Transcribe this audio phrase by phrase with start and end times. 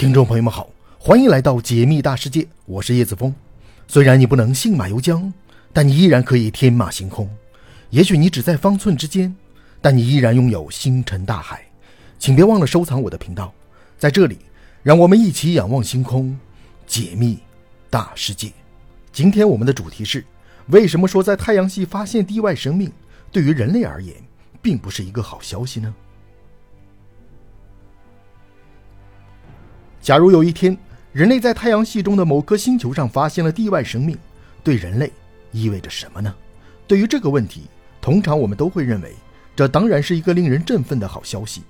[0.00, 3.34] 听众朋友们好，欢迎来到解密大世界，我是叶子峰。
[3.86, 5.30] 虽然你不能信马由缰，
[5.74, 7.28] 但你依然可以天马行空。
[7.90, 9.36] 也许你只在方寸之间，
[9.82, 11.62] 但你依然拥有星辰大海。
[12.18, 13.52] 请别忘了收藏我的频道，
[13.98, 14.38] 在这里，
[14.82, 16.34] 让我们一起仰望星空，
[16.86, 17.38] 解密
[17.90, 18.50] 大世界。
[19.12, 20.24] 今天我们的主题是：
[20.68, 22.90] 为什么说在太阳系发现地外生命，
[23.30, 24.16] 对于人类而言，
[24.62, 25.94] 并不是一个好消息呢？
[30.10, 30.76] 假如有一天，
[31.12, 34.18] 人类在太阳系中的某颗星球上发现了地外生命，
[34.64, 35.12] 对人类
[35.52, 36.34] 意味着什么呢？
[36.88, 37.68] 对于这个问题，
[38.00, 39.14] 通常我们都会认为，
[39.54, 41.62] 这当然是一个令人振奋的好消息。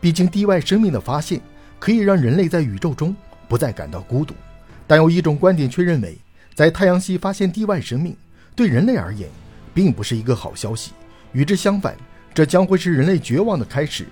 [0.00, 1.40] 毕竟，地外生命的发现
[1.80, 3.12] 可以让人类在宇宙中
[3.48, 4.34] 不再感到孤独。
[4.86, 6.16] 但有一种观点却认为，
[6.54, 8.16] 在太阳系发现地外生命，
[8.54, 9.28] 对人类而言，
[9.74, 10.92] 并不是一个好消息。
[11.32, 11.96] 与之相反，
[12.32, 14.06] 这将会是人类绝望的开始。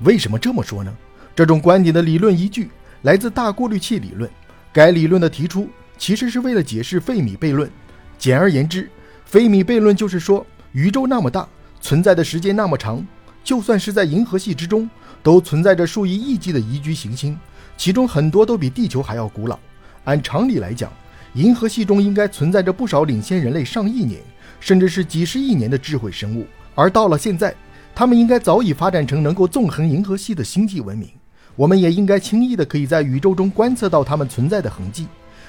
[0.00, 0.94] 为什么这么说呢？
[1.34, 2.68] 这种观点的理论依据。
[3.04, 4.28] 来自大过滤器理论，
[4.72, 7.70] 该理论的提出其实是为了解释费米悖论。
[8.16, 8.88] 简而言之，
[9.26, 11.46] 费米悖论就是说，宇宙那么大，
[11.82, 13.06] 存在的时间那么长，
[13.44, 14.88] 就算是在银河系之中，
[15.22, 17.38] 都存在着数以亿计的宜居行星，
[17.76, 19.58] 其中很多都比地球还要古老。
[20.04, 20.90] 按常理来讲，
[21.34, 24.22] 银河系中应该存在着不少领先人类上亿年，
[24.60, 27.54] 甚至是几十亿年的智慧生物，而到了现在，
[27.94, 31.10] 他们应该早已发展成能够纵横银河系的星际文明。
[31.56, 35.06] 我们也应该轻易的可以在宇宙中观测到它们存在的痕迹，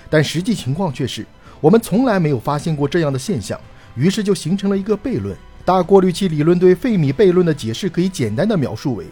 [0.09, 1.25] 但实际情况却是，
[1.59, 3.59] 我们从来没有发现过这样的现象。
[3.95, 5.35] 于是就形成了一个悖论。
[5.63, 9.05] 大过滤器理论对费米悖论的解释可以简单的描述为：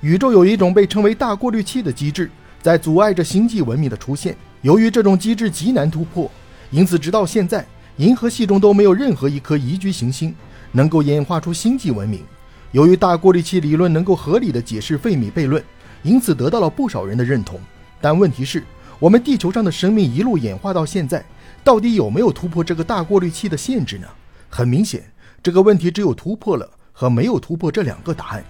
[0.00, 2.28] 宇宙有一种被称为大过滤器的机制，
[2.60, 4.36] 在阻碍着星际文明的出现。
[4.62, 6.30] 由于这种机制极难突破，
[6.70, 7.64] 因此直到现在，
[7.98, 10.34] 银河系中都没有任何一颗宜居行星
[10.72, 12.20] 能够演化出星际文明。
[12.72, 15.62] 由于大过滤器理论能够合理的解释费米悖论。
[16.04, 17.58] 因此得到了不少人的认同，
[18.00, 18.62] 但问题是，
[19.00, 21.24] 我们地球上的生命一路演化到现在，
[21.64, 24.06] 到底有没有突破这个大过滤器的限制呢？
[24.50, 25.02] 很明显，
[25.42, 28.44] 这个问题只有突破了和没有突破这两个答案。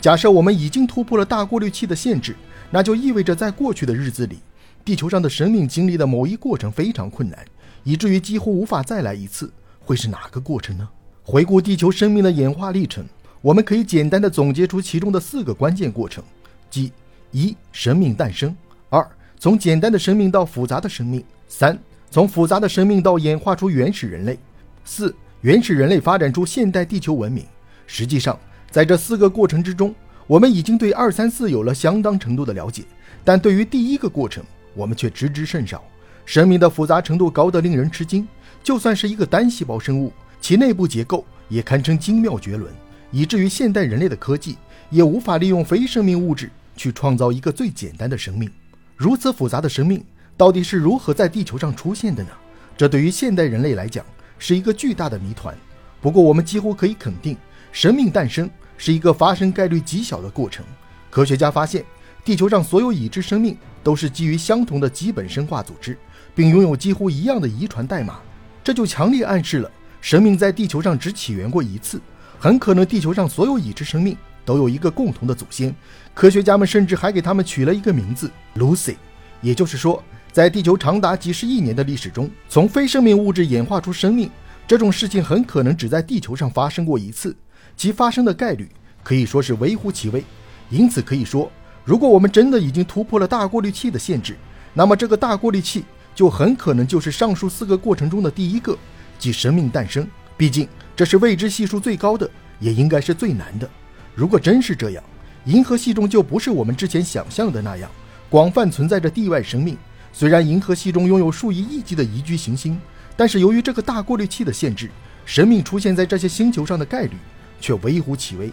[0.00, 2.34] 假设我们已经突破了大过滤器的限制，
[2.70, 4.38] 那就意味着在过去的日子里，
[4.84, 7.44] 地球上的生命经历的某一过程非常困难，
[7.82, 9.52] 以至于几乎无法再来一次。
[9.80, 10.88] 会是哪个过程呢？
[11.24, 13.04] 回顾地球生命的演化历程，
[13.42, 16.22] 我们可以简单的总结出其中的四个关键过程。
[16.70, 16.92] 即
[17.32, 18.54] 一生命诞生，
[18.88, 19.06] 二
[19.38, 21.78] 从简单的生命到复杂的生命，三
[22.10, 24.38] 从复杂的生命到演化出原始人类，
[24.84, 27.44] 四原始人类发展出现代地球文明。
[27.86, 28.38] 实际上，
[28.70, 29.94] 在这四个过程之中，
[30.26, 32.84] 我们已经对二三四有了相当程度的了解，
[33.24, 35.82] 但对于第一个过程，我们却知之甚少。
[36.26, 38.26] 生命的复杂程度高得令人吃惊，
[38.62, 42.72] 就算是一个单细胞生物，其内部结构也堪称精妙绝伦，
[43.10, 44.56] 以至于现代人类的科技
[44.90, 46.50] 也无法利用非生命物质。
[46.80, 48.50] 去创造一个最简单的生命，
[48.96, 50.02] 如此复杂的生命
[50.34, 52.30] 到底是如何在地球上出现的呢？
[52.74, 54.02] 这对于现代人类来讲
[54.38, 55.54] 是一个巨大的谜团。
[56.00, 57.36] 不过，我们几乎可以肯定，
[57.70, 58.48] 生命诞生
[58.78, 60.64] 是一个发生概率极小的过程。
[61.10, 61.84] 科学家发现，
[62.24, 65.98] 地球上所有已知生命都是基于相同的基本生化组织，
[66.34, 68.20] 并拥有几乎一样的遗传代码，
[68.64, 69.70] 这就强烈暗示了
[70.00, 72.00] 生命在地球上只起源过一次。
[72.38, 74.16] 很可能，地球上所有已知生命。
[74.50, 75.72] 都有一个共同的祖先，
[76.12, 78.96] 科学家们甚至还给他们取了一个名字 Lucy。
[79.40, 80.02] 也就是说，
[80.32, 84.28] 在地球长达几十亿年的历史中，从非生命物质演化出生命
[84.66, 87.36] 这种事情很可能只在地球上发生过一次，
[87.76, 88.68] 其发生的概率
[89.04, 90.24] 可以说是微乎其微。
[90.68, 91.48] 因此可以说，
[91.84, 94.36] 如果我们真的已经突破了大过滤器的限制，
[94.74, 98.76] 那么这个大过滤器就很可能就是上述四个过程中的第一个，
[99.16, 100.04] 即生命诞生。
[100.36, 102.28] 毕竟这是未知系数最高的，
[102.58, 103.70] 也应该是最难的。
[104.14, 105.02] 如果真是这样，
[105.44, 107.90] 银河系中就不是我们之前想象的那样
[108.28, 109.76] 广泛存在着地外生命。
[110.12, 112.78] 虽然银河系中拥有数以亿计的宜居行星，
[113.16, 114.90] 但是由于这个大过滤器的限制，
[115.24, 117.12] 生命出现在这些星球上的概率
[117.60, 118.50] 却微乎其微。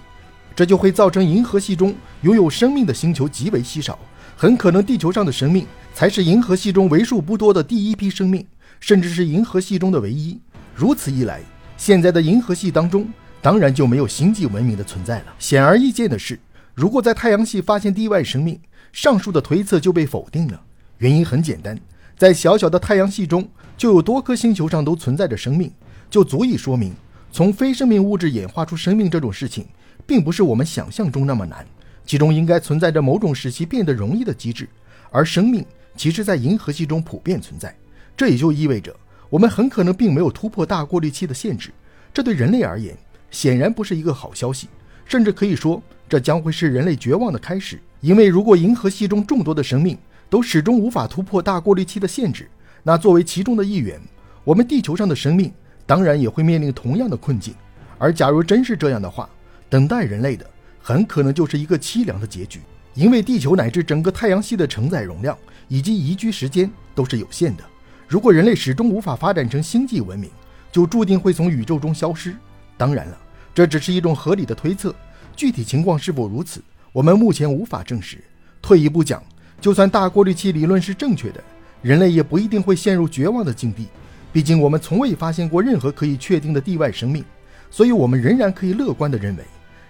[0.56, 4.00] 这就会造成银河系中拥有生命的星球极为稀少，
[4.36, 8.46] 很可能地球上的生命才是银河系中为数不多的第一批生命，
[8.80, 10.40] 甚至是银河系中的唯一。
[10.74, 11.42] 如此一来，
[11.76, 13.08] 现在的银河系当中。
[13.48, 15.34] 当然就没有星际文明的存在了。
[15.40, 16.38] 显而易见的是，
[16.76, 18.60] 如果在太阳系发现地外生命，
[18.92, 20.62] 上述的推测就被否定了。
[20.98, 21.80] 原因很简单，
[22.18, 23.48] 在小小的太阳系中
[23.78, 25.72] 就有多颗星球上都存在着生命，
[26.10, 26.94] 就足以说明
[27.32, 29.66] 从非生命物质演化出生命这种事情，
[30.06, 31.66] 并不是我们想象中那么难。
[32.06, 34.68] 其中应该存在着某种使其变得容易的机制，
[35.10, 35.66] 而生命
[35.96, 37.74] 其实在银河系中普遍存在。
[38.18, 38.94] 这也就意味着，
[39.30, 41.72] 我们很可能并没有突破大过滤器的限制。
[42.14, 42.94] 这对人类而言。
[43.32, 44.68] 显然不是一个好消息，
[45.06, 47.80] 甚至可以说，这将会是人类绝望的开始。
[48.02, 49.98] 因为如果银河系中众多的生命
[50.30, 52.50] 都始终无法突破大过滤器的限制，
[52.84, 54.00] 那作为其中的一员，
[54.44, 55.52] 我们地球上的生命
[55.86, 57.54] 当然也会面临同样的困境。
[57.98, 59.28] 而假如真是这样的话，
[59.70, 60.46] 等待人类的
[60.80, 62.62] 很可能就是一个凄凉的结局，
[62.94, 65.36] 因为地球乃至整个太阳系的承载容量
[65.68, 67.64] 以及宜居时间都是有限的。
[68.08, 70.30] 如果人类始终无法发展成星际文明，
[70.72, 72.36] 就注定会从宇宙中消失。
[72.78, 73.18] 当然了，
[73.54, 74.94] 这只是一种合理的推测，
[75.36, 76.62] 具体情况是否如此，
[76.94, 78.24] 我们目前无法证实。
[78.62, 79.24] 退一步讲，
[79.60, 81.44] 就算大过滤器理论是正确的，
[81.82, 83.88] 人类也不一定会陷入绝望的境地。
[84.32, 87.24] 毕竟我们从未发现过任何可以确定的地外生命，
[87.72, 89.44] 所以我们仍然可以乐观地认为，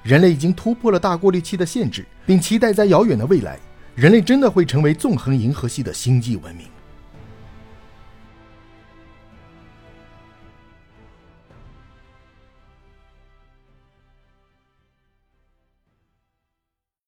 [0.03, 3.59] 人类已经突破了大过滤器的限制，并期待在遥远的未来，
[3.95, 6.65] 人类真的会成为纵横银河系的星际文明。